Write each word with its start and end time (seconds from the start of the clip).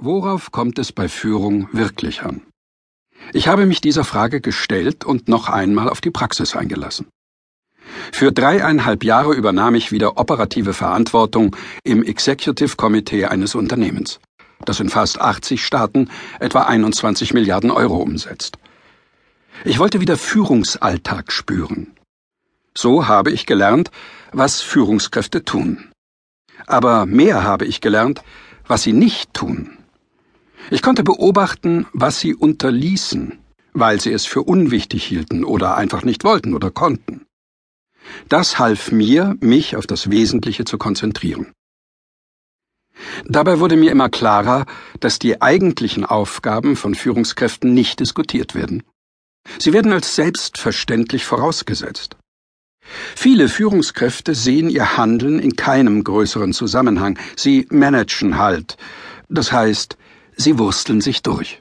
Worauf 0.00 0.52
kommt 0.52 0.78
es 0.78 0.92
bei 0.92 1.08
Führung 1.08 1.68
wirklich 1.72 2.22
an? 2.22 2.42
Ich 3.32 3.48
habe 3.48 3.66
mich 3.66 3.80
dieser 3.80 4.04
Frage 4.04 4.40
gestellt 4.40 5.04
und 5.04 5.28
noch 5.28 5.48
einmal 5.48 5.88
auf 5.88 6.00
die 6.00 6.12
Praxis 6.12 6.54
eingelassen. 6.54 7.08
Für 8.12 8.30
dreieinhalb 8.30 9.02
Jahre 9.02 9.34
übernahm 9.34 9.74
ich 9.74 9.90
wieder 9.90 10.16
operative 10.16 10.72
Verantwortung 10.72 11.56
im 11.82 12.04
Executive 12.04 12.76
Committee 12.76 13.26
eines 13.26 13.56
Unternehmens, 13.56 14.20
das 14.64 14.78
in 14.78 14.88
fast 14.88 15.20
80 15.20 15.64
Staaten 15.64 16.10
etwa 16.38 16.62
21 16.62 17.34
Milliarden 17.34 17.72
Euro 17.72 17.96
umsetzt. 17.96 18.56
Ich 19.64 19.80
wollte 19.80 20.00
wieder 20.00 20.16
Führungsalltag 20.16 21.32
spüren. 21.32 21.96
So 22.72 23.08
habe 23.08 23.32
ich 23.32 23.46
gelernt, 23.46 23.90
was 24.30 24.60
Führungskräfte 24.60 25.44
tun. 25.44 25.90
Aber 26.68 27.04
mehr 27.04 27.42
habe 27.42 27.64
ich 27.64 27.80
gelernt, 27.80 28.22
was 28.68 28.84
sie 28.84 28.92
nicht 28.92 29.34
tun. 29.34 29.77
Ich 30.70 30.82
konnte 30.82 31.02
beobachten, 31.02 31.86
was 31.92 32.20
sie 32.20 32.34
unterließen, 32.34 33.38
weil 33.72 34.00
sie 34.00 34.12
es 34.12 34.26
für 34.26 34.42
unwichtig 34.42 35.04
hielten 35.04 35.44
oder 35.44 35.76
einfach 35.76 36.02
nicht 36.02 36.24
wollten 36.24 36.54
oder 36.54 36.70
konnten. 36.70 37.26
Das 38.28 38.58
half 38.58 38.90
mir, 38.92 39.36
mich 39.40 39.76
auf 39.76 39.86
das 39.86 40.10
Wesentliche 40.10 40.64
zu 40.64 40.78
konzentrieren. 40.78 41.52
Dabei 43.26 43.60
wurde 43.60 43.76
mir 43.76 43.92
immer 43.92 44.08
klarer, 44.08 44.66
dass 45.00 45.18
die 45.18 45.40
eigentlichen 45.40 46.04
Aufgaben 46.04 46.76
von 46.76 46.94
Führungskräften 46.94 47.72
nicht 47.72 48.00
diskutiert 48.00 48.54
werden. 48.54 48.82
Sie 49.58 49.72
werden 49.72 49.92
als 49.92 50.14
selbstverständlich 50.14 51.24
vorausgesetzt. 51.24 52.16
Viele 53.14 53.48
Führungskräfte 53.48 54.34
sehen 54.34 54.70
ihr 54.70 54.96
Handeln 54.96 55.38
in 55.38 55.56
keinem 55.56 56.04
größeren 56.04 56.52
Zusammenhang. 56.52 57.18
Sie 57.36 57.66
managen 57.70 58.38
halt. 58.38 58.76
Das 59.28 59.52
heißt, 59.52 59.96
Sie 60.40 60.56
wursteln 60.56 61.00
sich 61.00 61.22
durch. 61.22 61.58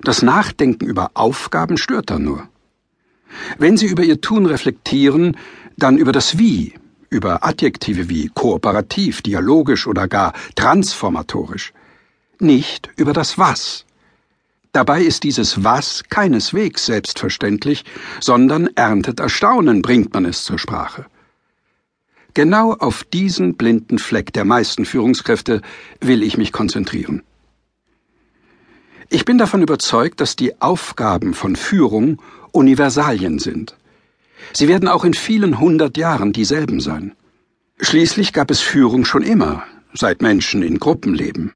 Das 0.00 0.22
Nachdenken 0.22 0.86
über 0.86 1.10
Aufgaben 1.12 1.76
stört 1.76 2.08
dann 2.08 2.24
nur. 2.24 2.48
Wenn 3.58 3.76
Sie 3.76 3.86
über 3.86 4.02
Ihr 4.02 4.22
Tun 4.22 4.46
reflektieren, 4.46 5.36
dann 5.76 5.98
über 5.98 6.12
das 6.12 6.38
Wie, 6.38 6.72
über 7.10 7.44
Adjektive 7.44 8.08
wie 8.08 8.28
kooperativ, 8.28 9.20
dialogisch 9.20 9.86
oder 9.86 10.08
gar 10.08 10.32
transformatorisch, 10.56 11.74
nicht 12.40 12.88
über 12.96 13.12
das 13.12 13.36
Was. 13.36 13.84
Dabei 14.72 15.02
ist 15.02 15.22
dieses 15.22 15.62
Was 15.62 16.02
keineswegs 16.08 16.86
selbstverständlich, 16.86 17.84
sondern 18.20 18.68
erntet 18.74 19.20
Erstaunen, 19.20 19.82
bringt 19.82 20.14
man 20.14 20.24
es 20.24 20.44
zur 20.44 20.58
Sprache. 20.58 21.04
Genau 22.32 22.72
auf 22.72 23.04
diesen 23.04 23.54
blinden 23.54 23.98
Fleck 23.98 24.32
der 24.32 24.46
meisten 24.46 24.86
Führungskräfte 24.86 25.60
will 26.00 26.22
ich 26.22 26.38
mich 26.38 26.50
konzentrieren. 26.50 27.22
Ich 29.14 29.24
bin 29.24 29.38
davon 29.38 29.62
überzeugt, 29.62 30.20
dass 30.20 30.34
die 30.34 30.60
Aufgaben 30.60 31.34
von 31.34 31.54
Führung 31.54 32.20
Universalien 32.50 33.38
sind. 33.38 33.76
Sie 34.52 34.66
werden 34.66 34.88
auch 34.88 35.04
in 35.04 35.14
vielen 35.14 35.60
hundert 35.60 35.96
Jahren 35.96 36.32
dieselben 36.32 36.80
sein. 36.80 37.14
Schließlich 37.78 38.32
gab 38.32 38.50
es 38.50 38.60
Führung 38.60 39.04
schon 39.04 39.22
immer, 39.22 39.62
seit 39.92 40.20
Menschen 40.20 40.64
in 40.64 40.80
Gruppen 40.80 41.14
leben. 41.14 41.52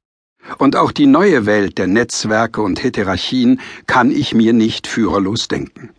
Und 0.57 0.77
auch 0.77 0.93
die 0.93 1.05
neue 1.05 1.45
Welt 1.45 1.77
der 1.77 1.87
Netzwerke 1.87 2.61
und 2.61 2.81
Heterarchien 2.81 3.59
kann 3.87 4.09
ich 4.09 4.33
mir 4.33 4.53
nicht 4.53 4.87
führerlos 4.87 5.49
denken. 5.49 5.89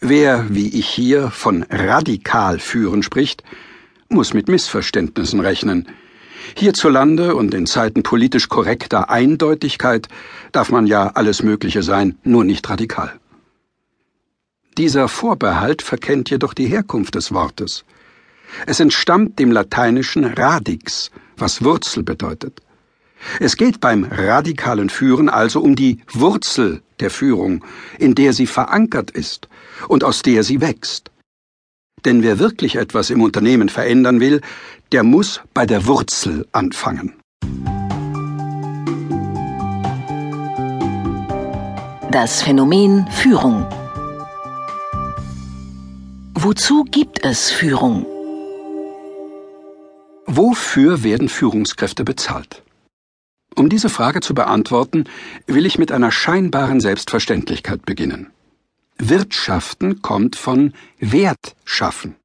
Wer, 0.00 0.44
wie 0.50 0.68
ich 0.68 0.86
hier, 0.86 1.30
von 1.30 1.62
radikal 1.70 2.58
führen 2.58 3.02
spricht, 3.02 3.42
muss 4.10 4.34
mit 4.34 4.48
Missverständnissen 4.48 5.40
rechnen, 5.40 5.88
Hierzulande 6.54 7.34
und 7.34 7.54
in 7.54 7.66
Zeiten 7.66 8.02
politisch 8.02 8.48
korrekter 8.48 9.10
Eindeutigkeit 9.10 10.08
darf 10.52 10.70
man 10.70 10.86
ja 10.86 11.08
alles 11.08 11.42
Mögliche 11.42 11.82
sein, 11.82 12.18
nur 12.22 12.44
nicht 12.44 12.68
radikal. 12.68 13.18
Dieser 14.78 15.08
Vorbehalt 15.08 15.82
verkennt 15.82 16.30
jedoch 16.30 16.52
die 16.52 16.66
Herkunft 16.66 17.14
des 17.14 17.32
Wortes. 17.32 17.84
Es 18.66 18.78
entstammt 18.78 19.38
dem 19.38 19.50
lateinischen 19.50 20.24
radix, 20.24 21.10
was 21.36 21.64
Wurzel 21.64 22.02
bedeutet. 22.02 22.60
Es 23.40 23.56
geht 23.56 23.80
beim 23.80 24.04
radikalen 24.04 24.90
Führen 24.90 25.28
also 25.28 25.60
um 25.60 25.74
die 25.74 26.00
Wurzel 26.12 26.82
der 27.00 27.10
Führung, 27.10 27.64
in 27.98 28.14
der 28.14 28.32
sie 28.32 28.46
verankert 28.46 29.10
ist 29.10 29.48
und 29.88 30.04
aus 30.04 30.22
der 30.22 30.42
sie 30.42 30.60
wächst. 30.60 31.10
Denn 32.06 32.22
wer 32.22 32.38
wirklich 32.38 32.76
etwas 32.76 33.10
im 33.10 33.20
Unternehmen 33.20 33.68
verändern 33.68 34.20
will, 34.20 34.40
der 34.92 35.02
muss 35.02 35.40
bei 35.52 35.66
der 35.66 35.86
Wurzel 35.86 36.46
anfangen. 36.52 37.14
Das 42.12 42.42
Phänomen 42.42 43.06
Führung. 43.10 43.66
Wozu 46.34 46.84
gibt 46.84 47.24
es 47.24 47.50
Führung? 47.50 48.06
Wofür 50.26 51.02
werden 51.02 51.28
Führungskräfte 51.28 52.04
bezahlt? 52.04 52.62
Um 53.56 53.68
diese 53.68 53.88
Frage 53.88 54.20
zu 54.20 54.32
beantworten, 54.32 55.04
will 55.46 55.66
ich 55.66 55.76
mit 55.76 55.90
einer 55.90 56.12
scheinbaren 56.12 56.78
Selbstverständlichkeit 56.78 57.84
beginnen. 57.84 58.30
Wirtschaften 58.98 60.02
kommt 60.02 60.36
von 60.36 60.72
Wert 60.98 61.54
schaffen. 61.64 62.16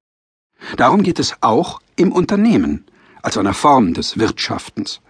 Darum 0.78 1.04
geht 1.04 1.20
es 1.20 1.36
auch 1.42 1.82
im 1.96 2.12
Unternehmen, 2.12 2.86
als 3.22 3.38
einer 3.38 3.54
Form 3.54 3.94
des 3.94 4.18
Wirtschaftens. 4.18 5.02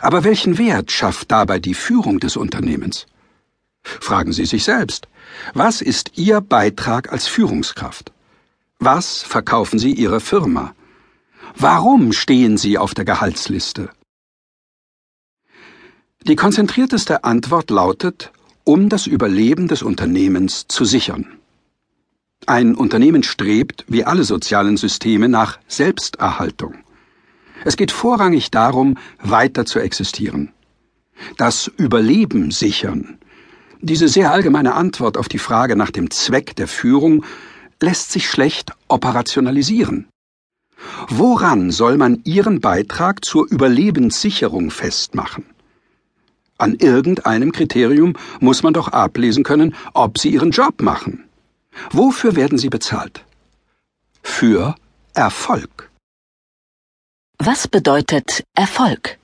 Aber 0.00 0.24
welchen 0.24 0.58
Wert 0.58 0.90
schafft 0.90 1.30
dabei 1.30 1.58
die 1.58 1.74
Führung 1.74 2.20
des 2.20 2.36
Unternehmens? 2.36 3.06
Fragen 3.82 4.32
Sie 4.32 4.44
sich 4.44 4.64
selbst, 4.64 5.08
was 5.54 5.80
ist 5.80 6.12
Ihr 6.16 6.40
Beitrag 6.40 7.12
als 7.12 7.26
Führungskraft? 7.26 8.12
Was 8.78 9.22
verkaufen 9.22 9.78
Sie 9.78 9.92
Ihrer 9.92 10.20
Firma? 10.20 10.74
Warum 11.56 12.12
stehen 12.12 12.56
Sie 12.58 12.78
auf 12.78 12.94
der 12.94 13.04
Gehaltsliste? 13.04 13.90
Die 16.22 16.36
konzentrierteste 16.36 17.24
Antwort 17.24 17.70
lautet 17.70 18.32
um 18.68 18.90
das 18.90 19.06
Überleben 19.06 19.66
des 19.66 19.82
Unternehmens 19.82 20.66
zu 20.68 20.84
sichern. 20.84 21.24
Ein 22.44 22.74
Unternehmen 22.74 23.22
strebt, 23.22 23.86
wie 23.88 24.04
alle 24.04 24.24
sozialen 24.24 24.76
Systeme, 24.76 25.30
nach 25.30 25.58
Selbsterhaltung. 25.68 26.74
Es 27.64 27.78
geht 27.78 27.92
vorrangig 27.92 28.50
darum, 28.50 28.98
weiter 29.22 29.64
zu 29.64 29.78
existieren. 29.78 30.52
Das 31.38 31.68
Überleben 31.78 32.50
sichern. 32.50 33.16
Diese 33.80 34.06
sehr 34.06 34.32
allgemeine 34.32 34.74
Antwort 34.74 35.16
auf 35.16 35.30
die 35.30 35.38
Frage 35.38 35.74
nach 35.74 35.90
dem 35.90 36.10
Zweck 36.10 36.54
der 36.54 36.68
Führung 36.68 37.24
lässt 37.80 38.12
sich 38.12 38.28
schlecht 38.28 38.72
operationalisieren. 38.88 40.08
Woran 41.08 41.70
soll 41.70 41.96
man 41.96 42.20
Ihren 42.24 42.60
Beitrag 42.60 43.24
zur 43.24 43.50
Überlebenssicherung 43.50 44.70
festmachen? 44.70 45.46
An 46.58 46.74
irgendeinem 46.74 47.52
Kriterium 47.52 48.14
muss 48.40 48.64
man 48.64 48.74
doch 48.74 48.88
ablesen 48.88 49.44
können, 49.44 49.76
ob 49.94 50.18
Sie 50.18 50.30
Ihren 50.30 50.50
Job 50.50 50.82
machen. 50.82 51.24
Wofür 51.92 52.34
werden 52.34 52.58
Sie 52.58 52.68
bezahlt? 52.68 53.24
Für 54.22 54.74
Erfolg. 55.14 55.90
Was 57.38 57.68
bedeutet 57.68 58.42
Erfolg? 58.56 59.18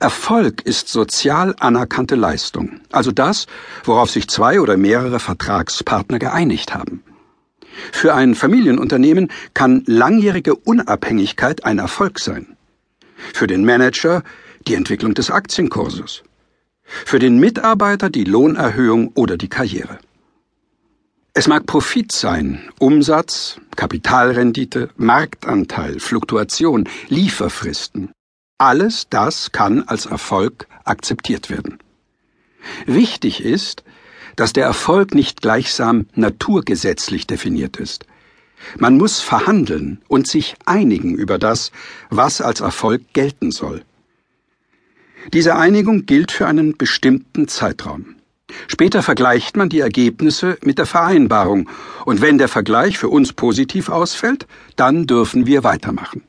Erfolg 0.00 0.62
ist 0.62 0.88
sozial 0.88 1.54
anerkannte 1.60 2.14
Leistung, 2.14 2.80
also 2.90 3.12
das, 3.12 3.46
worauf 3.84 4.10
sich 4.10 4.26
zwei 4.28 4.60
oder 4.60 4.78
mehrere 4.78 5.20
Vertragspartner 5.20 6.18
geeinigt 6.18 6.74
haben. 6.74 7.04
Für 7.92 8.14
ein 8.14 8.34
Familienunternehmen 8.34 9.30
kann 9.52 9.82
langjährige 9.86 10.54
Unabhängigkeit 10.54 11.66
ein 11.66 11.78
Erfolg 11.78 12.18
sein. 12.18 12.56
Für 13.34 13.46
den 13.46 13.66
Manager 13.66 14.22
die 14.66 14.74
Entwicklung 14.74 15.14
des 15.14 15.30
Aktienkurses. 15.30 16.22
Für 16.82 17.18
den 17.18 17.38
Mitarbeiter 17.38 18.10
die 18.10 18.24
Lohnerhöhung 18.24 19.12
oder 19.14 19.36
die 19.36 19.48
Karriere. 19.48 19.98
Es 21.34 21.48
mag 21.48 21.66
Profit 21.66 22.12
sein, 22.12 22.70
Umsatz, 22.78 23.60
Kapitalrendite, 23.76 24.90
Marktanteil, 24.96 26.00
Fluktuation, 26.00 26.88
Lieferfristen. 27.08 28.10
Alles 28.58 29.08
das 29.10 29.52
kann 29.52 29.82
als 29.82 30.06
Erfolg 30.06 30.66
akzeptiert 30.84 31.50
werden. 31.50 31.78
Wichtig 32.86 33.44
ist, 33.44 33.84
dass 34.36 34.52
der 34.52 34.64
Erfolg 34.64 35.14
nicht 35.14 35.42
gleichsam 35.42 36.06
naturgesetzlich 36.14 37.26
definiert 37.26 37.76
ist. 37.76 38.06
Man 38.78 38.96
muss 38.96 39.20
verhandeln 39.20 40.00
und 40.08 40.26
sich 40.26 40.54
einigen 40.64 41.14
über 41.14 41.38
das, 41.38 41.70
was 42.08 42.40
als 42.40 42.60
Erfolg 42.60 43.02
gelten 43.12 43.50
soll. 43.50 43.82
Diese 45.32 45.56
Einigung 45.56 46.06
gilt 46.06 46.32
für 46.32 46.46
einen 46.46 46.76
bestimmten 46.76 47.48
Zeitraum. 47.48 48.16
Später 48.68 49.02
vergleicht 49.02 49.56
man 49.56 49.68
die 49.68 49.80
Ergebnisse 49.80 50.56
mit 50.62 50.78
der 50.78 50.86
Vereinbarung, 50.86 51.68
und 52.04 52.20
wenn 52.20 52.38
der 52.38 52.48
Vergleich 52.48 52.96
für 52.98 53.08
uns 53.08 53.32
positiv 53.32 53.88
ausfällt, 53.88 54.46
dann 54.76 55.06
dürfen 55.06 55.46
wir 55.46 55.64
weitermachen. 55.64 56.22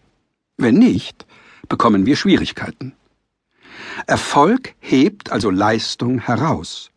Wenn 0.58 0.76
nicht, 0.76 1.26
bekommen 1.70 2.06
wir 2.06 2.16
Schwierigkeiten. 2.16 2.94
Erfolg 4.08 4.74
hebt 4.80 5.32
also 5.32 5.52
Leistung 5.52 6.20
heraus, 6.20 6.90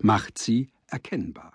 macht 0.00 0.38
sie 0.38 0.68
erkennbar. 0.86 1.52